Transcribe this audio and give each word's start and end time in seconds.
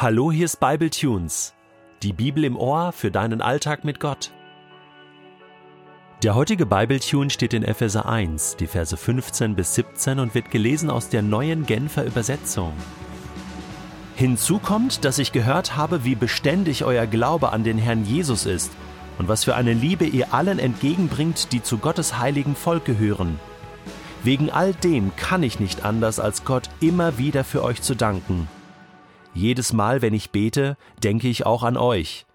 Hallo, 0.00 0.30
hier 0.30 0.44
ist 0.44 0.60
Bible 0.60 0.90
Tunes, 0.90 1.54
die 2.04 2.12
Bibel 2.12 2.44
im 2.44 2.56
Ohr 2.56 2.92
für 2.92 3.10
deinen 3.10 3.42
Alltag 3.42 3.82
mit 3.82 3.98
Gott. 3.98 4.30
Der 6.22 6.36
heutige 6.36 6.66
Bible 6.66 7.00
Tune 7.00 7.30
steht 7.30 7.52
in 7.52 7.64
Epheser 7.64 8.08
1, 8.08 8.54
die 8.60 8.68
Verse 8.68 8.96
15 8.96 9.56
bis 9.56 9.74
17 9.74 10.20
und 10.20 10.36
wird 10.36 10.52
gelesen 10.52 10.88
aus 10.88 11.08
der 11.08 11.22
neuen 11.22 11.66
Genfer 11.66 12.04
Übersetzung. 12.04 12.74
Hinzu 14.14 14.60
kommt, 14.60 15.04
dass 15.04 15.18
ich 15.18 15.32
gehört 15.32 15.74
habe, 15.76 16.04
wie 16.04 16.14
beständig 16.14 16.84
euer 16.84 17.06
Glaube 17.06 17.50
an 17.50 17.64
den 17.64 17.78
Herrn 17.78 18.04
Jesus 18.04 18.46
ist 18.46 18.70
und 19.18 19.26
was 19.26 19.42
für 19.42 19.56
eine 19.56 19.72
Liebe 19.72 20.04
ihr 20.04 20.32
allen 20.32 20.60
entgegenbringt, 20.60 21.50
die 21.50 21.60
zu 21.64 21.78
Gottes 21.78 22.18
heiligen 22.18 22.54
Volk 22.54 22.84
gehören. 22.84 23.40
Wegen 24.22 24.48
all 24.48 24.74
dem 24.74 25.16
kann 25.16 25.42
ich 25.42 25.58
nicht 25.58 25.84
anders, 25.84 26.20
als 26.20 26.44
Gott 26.44 26.70
immer 26.78 27.18
wieder 27.18 27.42
für 27.42 27.64
euch 27.64 27.82
zu 27.82 27.96
danken. 27.96 28.46
Jedes 29.34 29.72
Mal, 29.72 30.02
wenn 30.02 30.14
ich 30.14 30.30
bete, 30.30 30.76
denke 31.02 31.28
ich 31.28 31.46
auch 31.46 31.62
an 31.62 31.76
euch. 31.76 32.26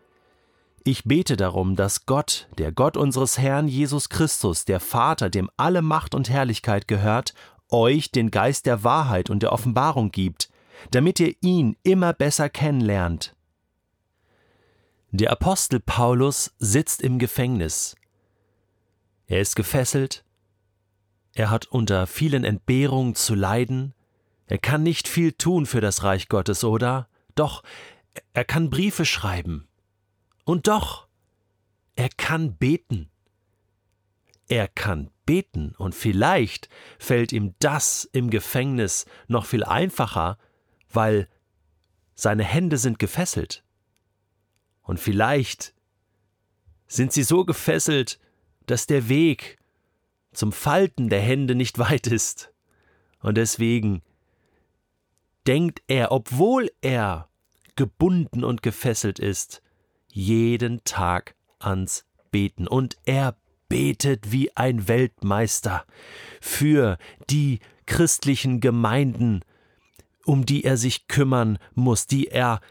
Ich 0.86 1.06
bete 1.06 1.38
darum, 1.38 1.76
dass 1.76 2.06
Gott, 2.06 2.48
der 2.58 2.72
Gott 2.72 2.98
unseres 2.98 3.38
Herrn 3.38 3.68
Jesus 3.68 4.10
Christus, 4.10 4.66
der 4.66 4.80
Vater, 4.80 5.30
dem 5.30 5.50
alle 5.56 5.82
Macht 5.82 6.14
und 6.14 6.30
Herrlichkeit 6.30 6.88
gehört, 6.88 7.34
euch 7.70 8.12
den 8.12 8.32
Geist 8.32 8.66
der 8.66 8.84
Wahrheit 8.84 9.30
und 9.30 9.44
der 9.44 9.54
Offenbarung 9.54 10.12
gibt, 10.12 10.50
damit 10.92 11.20
ihr 11.20 11.36
ihn 11.42 11.78
immer 11.84 12.14
besser 12.14 12.50
kennenlernt. 12.50 13.36
Der 15.12 15.32
Apostel 15.32 15.80
Paulus 15.80 16.54
sitzt 16.58 17.02
im 17.02 17.20
Gefängnis. 17.20 17.96
Er 19.28 19.40
ist 19.40 19.56
gefesselt, 19.56 20.24
er 21.36 21.50
hat 21.50 21.66
unter 21.66 22.08
vielen 22.08 22.44
Entbehrungen 22.44 23.16
zu 23.16 23.36
leiden, 23.36 23.94
er 24.54 24.60
kann 24.60 24.84
nicht 24.84 25.08
viel 25.08 25.32
tun 25.32 25.66
für 25.66 25.82
das 25.82 26.04
Reich 26.04 26.30
Gottes, 26.30 26.64
oder? 26.64 27.10
Doch, 27.34 27.64
er 28.34 28.46
kann 28.46 28.70
Briefe 28.70 29.04
schreiben. 29.04 29.68
Und 30.46 30.68
doch, 30.68 31.08
er 31.96 32.10
kann 32.10 32.56
beten. 32.56 33.10
Er 34.48 34.68
kann 34.68 35.10
beten, 35.26 35.74
und 35.80 35.96
vielleicht 35.96 36.70
fällt 37.00 37.32
ihm 37.32 37.56
das 37.58 38.08
im 38.14 38.30
Gefängnis 38.30 39.08
noch 39.28 39.48
viel 39.48 39.64
einfacher, 39.64 40.38
weil 40.92 41.28
seine 42.14 42.44
Hände 42.44 42.78
sind 42.78 43.00
gefesselt. 43.00 43.64
Und 44.84 45.00
vielleicht 45.00 45.74
sind 46.86 47.12
sie 47.12 47.24
so 47.24 47.44
gefesselt, 47.44 48.20
dass 48.68 48.86
der 48.86 49.10
Weg 49.10 49.58
zum 50.32 50.52
Falten 50.52 51.10
der 51.10 51.22
Hände 51.22 51.56
nicht 51.56 51.80
weit 51.80 52.06
ist. 52.06 52.54
Und 53.20 53.36
deswegen 53.36 54.04
denkt 55.48 55.82
er, 55.88 56.12
obwohl 56.12 56.70
er 56.82 57.30
gebunden 57.76 58.44
und 58.44 58.62
gefesselt 58.62 59.20
ist, 59.20 59.62
jeden 60.08 60.84
Tag 60.84 61.36
ans 61.60 62.06
Beten. 62.32 62.68
Und 62.68 62.98
er 63.06 63.36
betet 63.68 64.32
wie 64.32 64.56
ein 64.56 64.88
Weltmeister 64.88 65.86
für 66.40 66.98
die 67.30 67.60
christlichen 67.86 68.60
Gemeinden, 68.60 69.42
um 70.26 70.46
die 70.46 70.64
er 70.64 70.78
sich 70.78 71.08
kümmern 71.08 71.58
muss, 71.74 72.08
die 72.08 72.28
er 72.28 72.62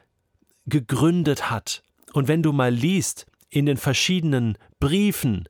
gegründet 0.67 1.51
hat. 1.51 1.83
Und 2.13 2.29
wenn 2.29 2.43
du 2.43 2.53
mal 2.53 2.73
liest 2.73 3.27
in 3.51 3.67
den 3.67 3.77
verschiedenen 3.77 4.57
Briefen, 4.79 5.49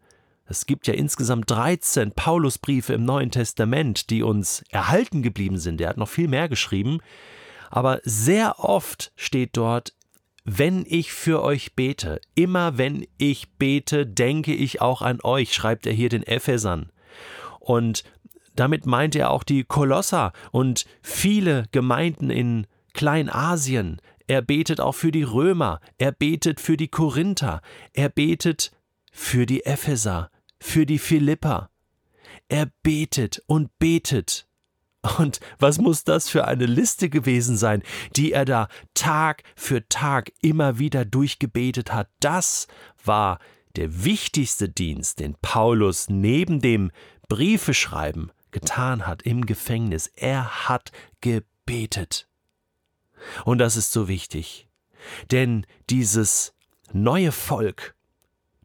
es 0.52 0.66
gibt 0.66 0.86
ja 0.86 0.92
insgesamt 0.92 1.50
13 1.50 2.12
Paulusbriefe 2.12 2.92
im 2.92 3.06
Neuen 3.06 3.30
Testament, 3.30 4.10
die 4.10 4.22
uns 4.22 4.62
erhalten 4.68 5.22
geblieben 5.22 5.56
sind. 5.56 5.80
Er 5.80 5.88
hat 5.88 5.96
noch 5.96 6.10
viel 6.10 6.28
mehr 6.28 6.50
geschrieben. 6.50 6.98
Aber 7.70 8.00
sehr 8.04 8.60
oft 8.60 9.12
steht 9.16 9.56
dort, 9.56 9.94
wenn 10.44 10.84
ich 10.86 11.10
für 11.10 11.42
euch 11.42 11.74
bete, 11.74 12.20
immer 12.34 12.76
wenn 12.76 13.06
ich 13.16 13.52
bete, 13.54 14.06
denke 14.06 14.52
ich 14.52 14.82
auch 14.82 15.00
an 15.00 15.20
euch, 15.22 15.54
schreibt 15.54 15.86
er 15.86 15.94
hier 15.94 16.10
den 16.10 16.22
Ephesern. 16.22 16.92
Und 17.58 18.04
damit 18.54 18.84
meint 18.84 19.16
er 19.16 19.30
auch 19.30 19.44
die 19.44 19.64
Kolosser 19.64 20.34
und 20.50 20.84
viele 21.00 21.64
Gemeinden 21.72 22.28
in 22.28 22.66
Kleinasien. 22.92 24.02
Er 24.26 24.42
betet 24.42 24.82
auch 24.82 24.94
für 24.94 25.12
die 25.12 25.22
Römer, 25.22 25.80
er 25.96 26.12
betet 26.12 26.60
für 26.60 26.76
die 26.76 26.88
Korinther, 26.88 27.62
er 27.94 28.10
betet 28.10 28.70
für 29.12 29.46
die 29.46 29.64
Epheser, 29.64 30.30
für 30.62 30.86
die 30.86 30.98
Philipper. 30.98 31.70
Er 32.48 32.70
betet 32.82 33.42
und 33.46 33.78
betet. 33.78 34.46
Und 35.18 35.40
was 35.58 35.78
muss 35.78 36.04
das 36.04 36.28
für 36.28 36.46
eine 36.46 36.66
Liste 36.66 37.10
gewesen 37.10 37.56
sein, 37.56 37.82
die 38.14 38.32
er 38.32 38.44
da 38.44 38.68
Tag 38.94 39.42
für 39.56 39.88
Tag 39.88 40.32
immer 40.40 40.78
wieder 40.78 41.04
durchgebetet 41.04 41.92
hat? 41.92 42.08
Das 42.20 42.68
war 43.04 43.40
der 43.74 44.04
wichtigste 44.04 44.68
Dienst, 44.68 45.18
den 45.18 45.34
Paulus 45.42 46.08
neben 46.08 46.60
dem 46.60 46.92
Briefeschreiben 47.28 48.30
getan 48.52 49.06
hat 49.06 49.22
im 49.22 49.44
Gefängnis. 49.46 50.06
Er 50.14 50.68
hat 50.68 50.92
gebetet. 51.20 52.28
Und 53.44 53.58
das 53.58 53.76
ist 53.76 53.92
so 53.92 54.06
wichtig. 54.06 54.68
Denn 55.32 55.66
dieses 55.90 56.54
neue 56.92 57.32
Volk, 57.32 57.96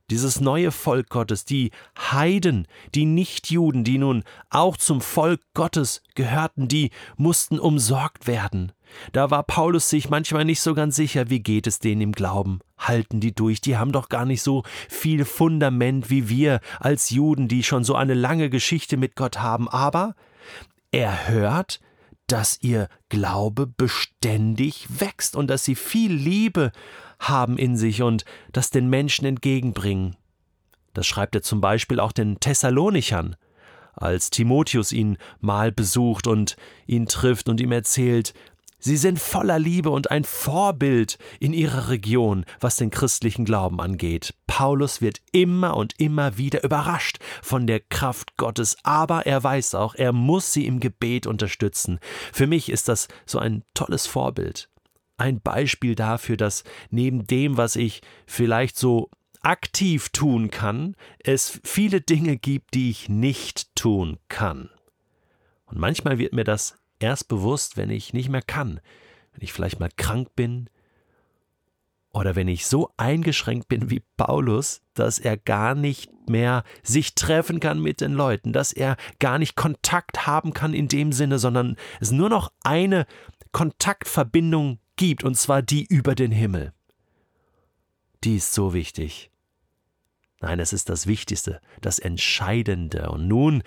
dieses 0.09 0.39
neue 0.39 0.71
Volk 0.71 1.09
Gottes, 1.09 1.45
die 1.45 1.71
Heiden, 1.97 2.67
die 2.95 3.05
Nichtjuden, 3.05 3.83
die 3.83 3.97
nun 3.97 4.23
auch 4.49 4.77
zum 4.77 5.01
Volk 5.01 5.41
Gottes 5.53 6.01
gehörten, 6.15 6.67
die 6.67 6.91
mussten 7.17 7.59
umsorgt 7.59 8.27
werden. 8.27 8.71
Da 9.11 9.31
war 9.31 9.43
Paulus 9.43 9.89
sich 9.89 10.09
manchmal 10.09 10.45
nicht 10.45 10.61
so 10.61 10.73
ganz 10.73 10.95
sicher, 10.95 11.29
wie 11.29 11.41
geht 11.41 11.67
es 11.67 11.79
denen 11.79 12.01
im 12.01 12.11
Glauben? 12.13 12.59
Halten 12.77 13.19
die 13.19 13.35
durch? 13.35 13.59
Die 13.59 13.77
haben 13.77 13.91
doch 13.91 14.07
gar 14.07 14.25
nicht 14.25 14.41
so 14.41 14.63
viel 14.87 15.25
Fundament 15.25 16.09
wie 16.09 16.29
wir 16.29 16.61
als 16.79 17.09
Juden, 17.09 17.47
die 17.47 17.63
schon 17.63 17.83
so 17.83 17.95
eine 17.95 18.13
lange 18.13 18.49
Geschichte 18.49 18.95
mit 18.95 19.15
Gott 19.15 19.39
haben. 19.39 19.67
Aber 19.67 20.15
er 20.91 21.27
hört, 21.27 21.81
dass 22.27 22.59
ihr 22.61 22.89
Glaube 23.09 23.67
beständig 23.67 24.87
wächst 24.89 25.35
und 25.35 25.47
dass 25.47 25.63
sie 25.63 25.75
viel 25.75 26.13
Liebe 26.13 26.71
haben 27.19 27.57
in 27.57 27.77
sich 27.77 28.01
und 28.01 28.25
das 28.51 28.69
den 28.69 28.89
Menschen 28.89 29.25
entgegenbringen. 29.25 30.15
Das 30.93 31.07
schreibt 31.07 31.35
er 31.35 31.41
zum 31.41 31.61
Beispiel 31.61 31.99
auch 31.99 32.11
den 32.11 32.39
Thessalonichern, 32.39 33.35
als 33.93 34.29
Timotheus 34.29 34.91
ihn 34.91 35.17
mal 35.39 35.71
besucht 35.71 36.27
und 36.27 36.55
ihn 36.85 37.07
trifft 37.07 37.49
und 37.49 37.59
ihm 37.59 37.71
erzählt, 37.71 38.33
Sie 38.79 38.97
sind 38.97 39.19
voller 39.19 39.57
Liebe 39.57 39.89
und 39.89 40.11
ein 40.11 40.23
Vorbild 40.23 41.17
in 41.39 41.53
ihrer 41.53 41.89
Region, 41.89 42.45
was 42.59 42.75
den 42.75 42.91
christlichen 42.91 43.43
Glauben 43.43 43.81
angeht. 43.81 44.35
Paulus 44.45 45.01
wird 45.01 45.21
immer 45.31 45.75
und 45.75 45.99
immer 45.99 46.37
wieder 46.37 46.63
überrascht 46.63 47.17
von 47.41 47.65
der 47.65 47.79
Kraft 47.79 48.37
Gottes, 48.37 48.77
aber 48.83 49.25
er 49.25 49.43
weiß 49.43 49.75
auch, 49.75 49.95
er 49.95 50.13
muss 50.13 50.53
sie 50.53 50.67
im 50.67 50.79
Gebet 50.79 51.25
unterstützen. 51.25 51.99
Für 52.31 52.45
mich 52.45 52.69
ist 52.69 52.87
das 52.87 53.07
so 53.25 53.39
ein 53.39 53.63
tolles 53.73 54.05
Vorbild 54.05 54.69
ein 55.17 55.41
Beispiel 55.41 55.95
dafür, 55.95 56.37
dass 56.37 56.63
neben 56.89 57.25
dem, 57.25 57.57
was 57.57 57.75
ich 57.75 58.01
vielleicht 58.25 58.77
so 58.77 59.09
aktiv 59.41 60.09
tun 60.09 60.49
kann, 60.51 60.95
es 61.19 61.59
viele 61.63 62.01
Dinge 62.01 62.37
gibt, 62.37 62.73
die 62.73 62.89
ich 62.91 63.09
nicht 63.09 63.75
tun 63.75 64.17
kann. 64.29 64.69
Und 65.65 65.79
manchmal 65.79 66.17
wird 66.17 66.33
mir 66.33 66.43
das 66.43 66.75
erst 66.99 67.27
bewusst, 67.27 67.77
wenn 67.77 67.89
ich 67.89 68.13
nicht 68.13 68.29
mehr 68.29 68.41
kann, 68.41 68.79
wenn 69.33 69.43
ich 69.43 69.53
vielleicht 69.53 69.79
mal 69.79 69.89
krank 69.95 70.35
bin 70.35 70.69
oder 72.11 72.35
wenn 72.35 72.47
ich 72.47 72.65
so 72.65 72.91
eingeschränkt 72.97 73.67
bin 73.67 73.89
wie 73.89 74.01
Paulus, 74.17 74.81
dass 74.93 75.19
er 75.19 75.37
gar 75.37 75.75
nicht 75.75 76.11
mehr 76.29 76.63
sich 76.81 77.15
treffen 77.15 77.59
kann 77.59 77.79
mit 77.79 78.01
den 78.01 78.13
Leuten, 78.13 78.53
dass 78.53 78.73
er 78.73 78.97
gar 79.19 79.37
nicht 79.37 79.55
Kontakt 79.55 80.25
haben 80.25 80.53
kann 80.53 80.73
in 80.73 80.87
dem 80.87 81.11
Sinne, 81.11 81.37
sondern 81.37 81.75
es 81.99 82.11
nur 82.11 82.29
noch 82.29 82.51
eine 82.63 83.05
Kontaktverbindung 83.51 84.79
gibt, 84.95 85.23
und 85.23 85.35
zwar 85.35 85.61
die 85.61 85.85
über 85.85 86.15
den 86.15 86.31
Himmel. 86.31 86.73
Die 88.23 88.37
ist 88.37 88.53
so 88.53 88.73
wichtig. 88.73 89.29
Nein, 90.39 90.59
es 90.59 90.73
ist 90.73 90.89
das 90.89 91.07
Wichtigste, 91.07 91.61
das 91.81 91.99
Entscheidende. 91.99 93.09
Und 93.09 93.27
nun 93.27 93.63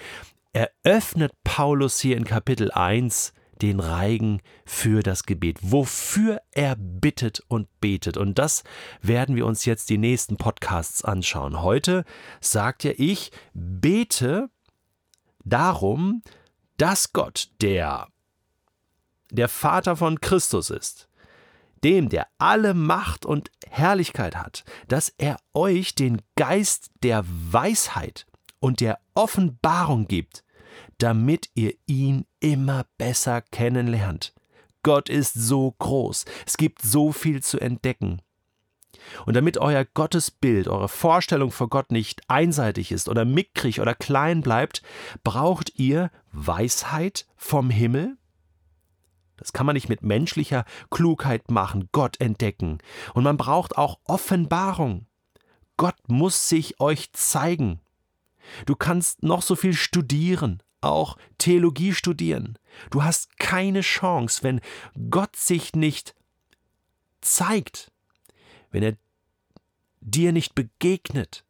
eröffnet 0.52 1.32
Paulus 1.44 2.00
hier 2.00 2.16
in 2.16 2.24
Kapitel 2.24 2.70
1 2.70 3.32
den 3.62 3.80
Reigen 3.80 4.40
für 4.64 5.02
das 5.02 5.24
Gebet, 5.24 5.58
wofür 5.60 6.40
er 6.50 6.76
bittet 6.76 7.40
und 7.48 7.68
betet. 7.80 8.16
Und 8.16 8.38
das 8.38 8.64
werden 9.02 9.36
wir 9.36 9.46
uns 9.46 9.64
jetzt 9.64 9.90
die 9.90 9.98
nächsten 9.98 10.36
Podcasts 10.36 11.04
anschauen. 11.04 11.62
Heute 11.62 12.04
sagt 12.40 12.84
ja 12.84 12.92
ich, 12.96 13.30
bete 13.52 14.48
darum, 15.44 16.22
dass 16.78 17.12
Gott, 17.12 17.50
der 17.60 18.08
der 19.30 19.48
Vater 19.48 19.96
von 19.96 20.20
Christus 20.20 20.70
ist, 20.70 21.08
dem, 21.84 22.08
der 22.08 22.26
alle 22.38 22.74
Macht 22.74 23.24
und 23.24 23.50
Herrlichkeit 23.68 24.36
hat, 24.36 24.64
dass 24.88 25.14
er 25.18 25.38
euch 25.54 25.94
den 25.94 26.20
Geist 26.36 26.90
der 27.02 27.24
Weisheit 27.26 28.26
und 28.60 28.80
der 28.80 29.00
Offenbarung 29.14 30.06
gibt, 30.06 30.44
damit 30.98 31.50
ihr 31.54 31.74
ihn 31.86 32.26
immer 32.38 32.84
besser 32.98 33.42
kennenlernt. 33.42 34.34
Gott 34.82 35.08
ist 35.08 35.34
so 35.34 35.72
groß. 35.72 36.24
Es 36.46 36.56
gibt 36.56 36.82
so 36.82 37.12
viel 37.12 37.42
zu 37.42 37.58
entdecken. 37.58 38.22
Und 39.26 39.34
damit 39.34 39.58
euer 39.58 39.84
Gottesbild, 39.84 40.68
eure 40.68 40.88
Vorstellung 40.88 41.50
vor 41.50 41.68
Gott 41.68 41.90
nicht 41.90 42.22
einseitig 42.28 42.92
ist 42.92 43.08
oder 43.08 43.24
mickrig 43.24 43.80
oder 43.80 43.94
klein 43.94 44.40
bleibt, 44.40 44.82
braucht 45.24 45.78
ihr 45.78 46.10
Weisheit 46.32 47.26
vom 47.36 47.70
Himmel. 47.70 48.16
Das 49.36 49.52
kann 49.52 49.64
man 49.64 49.74
nicht 49.74 49.88
mit 49.88 50.02
menschlicher 50.02 50.64
Klugheit 50.90 51.50
machen, 51.50 51.88
Gott 51.92 52.20
entdecken. 52.20 52.78
Und 53.14 53.24
man 53.24 53.38
braucht 53.38 53.78
auch 53.78 53.98
Offenbarung. 54.04 55.06
Gott 55.78 55.96
muss 56.08 56.48
sich 56.48 56.78
euch 56.78 57.12
zeigen. 57.12 57.80
Du 58.66 58.74
kannst 58.76 59.22
noch 59.22 59.42
so 59.42 59.56
viel 59.56 59.74
studieren, 59.74 60.62
auch 60.80 61.16
Theologie 61.38 61.92
studieren. 61.92 62.58
Du 62.90 63.02
hast 63.02 63.38
keine 63.38 63.82
Chance, 63.82 64.42
wenn 64.42 64.60
Gott 65.10 65.36
sich 65.36 65.74
nicht 65.74 66.14
zeigt, 67.20 67.92
wenn 68.70 68.82
er 68.82 68.96
dir 70.00 70.32
nicht 70.32 70.54
begegnet 70.54 71.44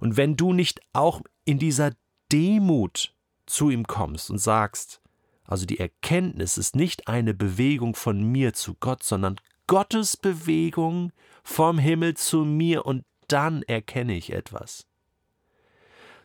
und 0.00 0.16
wenn 0.16 0.36
du 0.36 0.52
nicht 0.52 0.80
auch 0.92 1.20
in 1.44 1.58
dieser 1.58 1.92
Demut 2.30 3.14
zu 3.46 3.70
ihm 3.70 3.86
kommst 3.86 4.30
und 4.30 4.38
sagst, 4.38 5.00
also 5.44 5.66
die 5.66 5.80
Erkenntnis 5.80 6.56
ist 6.56 6.76
nicht 6.76 7.08
eine 7.08 7.34
Bewegung 7.34 7.94
von 7.94 8.22
mir 8.22 8.54
zu 8.54 8.74
Gott, 8.74 9.02
sondern 9.02 9.36
Gottes 9.66 10.16
Bewegung 10.16 11.12
vom 11.42 11.78
Himmel 11.78 12.16
zu 12.16 12.44
mir 12.44 12.86
und 12.86 13.04
dann 13.28 13.62
erkenne 13.62 14.16
ich 14.16 14.32
etwas. 14.32 14.86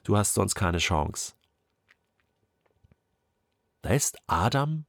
Du 0.07 0.15
hast 0.15 0.36
sonst 0.36 0.56
keine 0.56 0.77
Chance. 0.77 1.33
Da 3.81 3.89
ist 3.89 4.18
Adam 4.25 4.86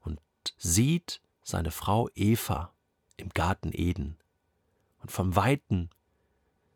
und 0.00 0.20
sieht 0.58 1.22
seine 1.42 1.70
Frau 1.70 2.10
Eva 2.14 2.74
im 3.16 3.30
Garten 3.30 3.70
Eden. 3.72 4.18
Und 4.98 5.10
vom 5.10 5.36
Weiten 5.36 5.88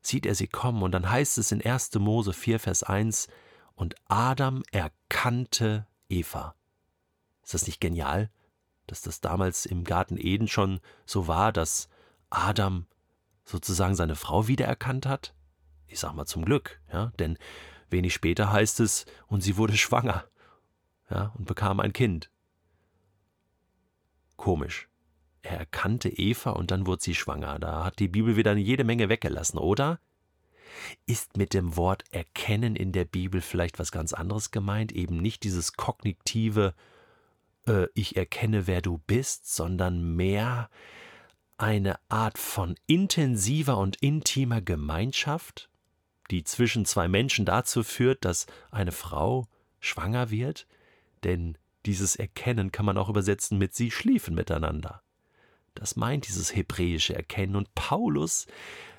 sieht 0.00 0.24
er 0.24 0.34
sie 0.34 0.48
kommen, 0.48 0.82
und 0.82 0.92
dann 0.92 1.10
heißt 1.10 1.36
es 1.36 1.52
in 1.52 1.60
1. 1.62 1.96
Mose 1.96 2.32
4, 2.32 2.60
Vers 2.60 2.82
1, 2.82 3.28
und 3.74 3.94
Adam 4.06 4.62
erkannte 4.70 5.86
Eva. 6.08 6.54
Ist 7.42 7.52
das 7.52 7.66
nicht 7.66 7.78
genial, 7.78 8.30
dass 8.86 9.02
das 9.02 9.20
damals 9.20 9.66
im 9.66 9.84
Garten 9.84 10.16
Eden 10.16 10.48
schon 10.48 10.80
so 11.04 11.28
war, 11.28 11.52
dass 11.52 11.90
Adam 12.30 12.86
sozusagen 13.44 13.96
seine 13.96 14.16
Frau 14.16 14.48
wiedererkannt 14.48 15.04
hat? 15.04 15.34
Ich 15.88 15.98
sag 16.00 16.14
mal 16.14 16.26
zum 16.26 16.44
Glück, 16.44 16.80
ja, 16.92 17.12
denn 17.18 17.38
wenig 17.90 18.14
später 18.14 18.52
heißt 18.52 18.80
es, 18.80 19.06
und 19.26 19.42
sie 19.42 19.56
wurde 19.56 19.76
schwanger, 19.76 20.24
ja, 21.10 21.32
und 21.36 21.46
bekam 21.46 21.80
ein 21.80 21.92
Kind. 21.92 22.30
Komisch. 24.36 24.88
Er 25.42 25.58
erkannte 25.58 26.08
Eva 26.08 26.50
und 26.50 26.70
dann 26.70 26.86
wurde 26.86 27.02
sie 27.02 27.14
schwanger. 27.14 27.58
Da 27.58 27.84
hat 27.84 27.98
die 27.98 28.08
Bibel 28.08 28.36
wieder 28.36 28.54
jede 28.56 28.84
Menge 28.84 29.08
weggelassen, 29.08 29.58
oder? 29.58 30.00
Ist 31.06 31.36
mit 31.36 31.54
dem 31.54 31.76
Wort 31.76 32.04
erkennen 32.10 32.76
in 32.76 32.92
der 32.92 33.04
Bibel 33.04 33.40
vielleicht 33.40 33.78
was 33.78 33.90
ganz 33.90 34.12
anderes 34.12 34.50
gemeint? 34.50 34.92
Eben 34.92 35.18
nicht 35.18 35.44
dieses 35.44 35.72
kognitive 35.72 36.74
äh, 37.66 37.86
Ich 37.94 38.16
erkenne, 38.16 38.66
wer 38.66 38.82
du 38.82 38.98
bist, 38.98 39.52
sondern 39.54 40.16
mehr 40.16 40.68
eine 41.56 41.98
Art 42.08 42.38
von 42.38 42.76
intensiver 42.86 43.78
und 43.78 43.96
intimer 43.96 44.60
Gemeinschaft, 44.60 45.67
die 46.30 46.44
zwischen 46.44 46.84
zwei 46.84 47.08
Menschen 47.08 47.44
dazu 47.44 47.82
führt, 47.82 48.24
dass 48.24 48.46
eine 48.70 48.92
Frau 48.92 49.48
schwanger 49.80 50.30
wird? 50.30 50.66
Denn 51.24 51.56
dieses 51.86 52.16
Erkennen 52.16 52.72
kann 52.72 52.86
man 52.86 52.98
auch 52.98 53.08
übersetzen 53.08 53.58
mit 53.58 53.74
sie 53.74 53.90
schliefen 53.90 54.34
miteinander. 54.34 55.02
Das 55.74 55.96
meint 55.96 56.26
dieses 56.26 56.54
hebräische 56.54 57.14
Erkennen. 57.14 57.56
Und 57.56 57.74
Paulus 57.74 58.46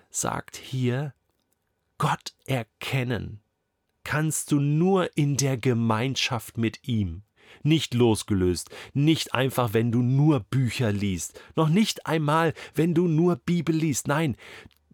sagt 0.10 0.56
hier, 0.56 1.14
Gott 1.98 2.34
erkennen 2.46 3.42
kannst 4.04 4.52
du 4.52 4.60
nur 4.60 5.16
in 5.18 5.38
der 5.38 5.58
Gemeinschaft 5.58 6.58
mit 6.58 6.88
ihm. 6.88 7.24
Nicht 7.64 7.94
losgelöst, 7.94 8.70
nicht 8.94 9.34
einfach, 9.34 9.74
wenn 9.74 9.92
du 9.92 10.02
nur 10.02 10.40
Bücher 10.40 10.92
liest, 10.92 11.42
noch 11.56 11.68
nicht 11.68 12.06
einmal, 12.06 12.54
wenn 12.74 12.94
du 12.94 13.08
nur 13.08 13.36
Bibel 13.36 13.76
liest. 13.76 14.08
Nein, 14.08 14.38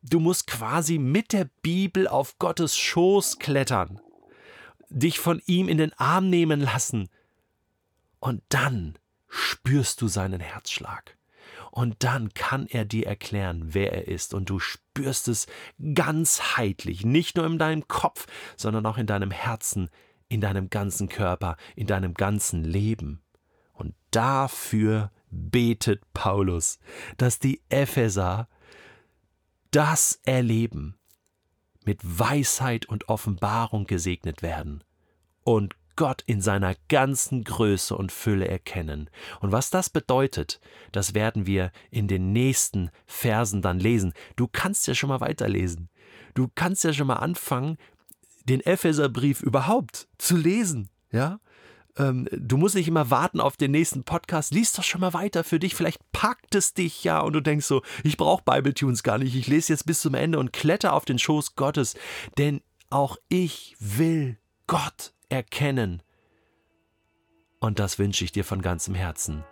du 0.09 0.19
musst 0.19 0.47
quasi 0.47 0.97
mit 0.97 1.33
der 1.33 1.49
Bibel 1.61 2.07
auf 2.07 2.37
Gottes 2.39 2.77
Schoß 2.77 3.39
klettern, 3.39 3.99
dich 4.89 5.19
von 5.19 5.41
ihm 5.45 5.67
in 5.67 5.77
den 5.77 5.93
Arm 5.93 6.29
nehmen 6.29 6.61
lassen, 6.61 7.09
und 8.19 8.41
dann 8.49 8.97
spürst 9.27 10.01
du 10.01 10.07
seinen 10.07 10.39
Herzschlag. 10.39 11.15
Und 11.69 12.03
dann 12.03 12.33
kann 12.33 12.65
er 12.65 12.83
dir 12.83 13.05
erklären, 13.05 13.73
wer 13.73 13.93
er 13.93 14.07
ist. 14.07 14.33
Und 14.33 14.49
du 14.49 14.57
spürst 14.59 15.27
es 15.27 15.45
ganzheitlich, 15.93 17.05
nicht 17.05 17.35
nur 17.35 17.45
in 17.45 17.59
deinem 17.59 17.87
Kopf, 17.87 18.25
sondern 18.57 18.85
auch 18.87 18.97
in 18.97 19.05
deinem 19.05 19.29
Herzen, 19.29 19.89
in 20.27 20.41
deinem 20.41 20.71
ganzen 20.71 21.07
Körper, 21.07 21.57
in 21.75 21.85
deinem 21.85 22.15
ganzen 22.15 22.63
Leben. 22.63 23.21
Und 23.73 23.93
dafür 24.09 25.11
betet 25.29 26.01
Paulus, 26.13 26.79
dass 27.17 27.37
die 27.37 27.61
Epheser 27.69 28.47
das 29.75 30.21
erleben, 30.23 30.95
mit 31.83 31.99
Weisheit 32.01 32.85
und 32.85 33.09
Offenbarung 33.09 33.85
gesegnet 33.85 34.41
werden 34.41 34.85
und 35.43 35.75
Gott 35.97 36.23
in 36.25 36.41
seiner 36.41 36.75
ganzen 36.87 37.43
Größe 37.43 37.95
und 37.95 38.13
Fülle 38.13 38.47
erkennen. 38.47 39.09
Und 39.41 39.51
was 39.51 39.71
das 39.71 39.89
bedeutet, 39.89 40.61
das 40.93 41.13
werden 41.13 41.45
wir 41.45 41.71
in 41.91 42.07
den 42.07 42.31
nächsten 42.31 42.89
Versen 43.05 43.61
dann 43.61 43.79
lesen. 43.79 44.13
Du 44.37 44.47
kannst 44.47 44.87
ja 44.87 44.95
schon 44.95 45.09
mal 45.09 45.19
weiterlesen. 45.19 45.89
Du 46.35 46.49
kannst 46.55 46.85
ja 46.85 46.93
schon 46.93 47.07
mal 47.07 47.15
anfangen, 47.15 47.77
den 48.45 48.61
Epheserbrief 48.61 49.41
überhaupt 49.41 50.07
zu 50.17 50.37
lesen. 50.37 50.89
Ja? 51.11 51.39
Ähm, 51.97 52.27
du 52.31 52.57
musst 52.57 52.75
nicht 52.75 52.87
immer 52.87 53.09
warten 53.09 53.39
auf 53.39 53.57
den 53.57 53.71
nächsten 53.71 54.03
Podcast. 54.03 54.53
Lies 54.53 54.73
doch 54.73 54.83
schon 54.83 55.01
mal 55.01 55.13
weiter 55.13 55.43
für 55.43 55.59
dich. 55.59 55.75
Vielleicht 55.75 55.99
packt 56.11 56.55
es 56.55 56.73
dich 56.73 57.03
ja 57.03 57.19
und 57.19 57.33
du 57.33 57.41
denkst 57.41 57.65
so, 57.65 57.81
ich 58.03 58.17
brauche 58.17 58.43
Bibletunes 58.43 59.03
gar 59.03 59.17
nicht. 59.17 59.35
Ich 59.35 59.47
lese 59.47 59.73
jetzt 59.73 59.85
bis 59.85 60.01
zum 60.01 60.13
Ende 60.13 60.39
und 60.39 60.53
kletter 60.53 60.93
auf 60.93 61.05
den 61.05 61.19
Schoß 61.19 61.55
Gottes. 61.55 61.95
Denn 62.37 62.61
auch 62.89 63.17
ich 63.29 63.75
will 63.79 64.37
Gott 64.67 65.13
erkennen. 65.29 66.01
Und 67.59 67.79
das 67.79 67.97
wünsche 67.97 68.23
ich 68.23 68.31
dir 68.31 68.43
von 68.43 68.61
ganzem 68.61 68.93
Herzen, 68.93 69.43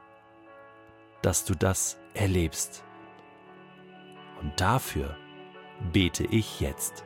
dass 1.22 1.46
du 1.46 1.56
das 1.56 1.98
erlebst. 2.14 2.84
Und 4.42 4.60
dafür 4.60 5.18
bete 5.92 6.26
ich 6.26 6.60
jetzt. 6.60 7.06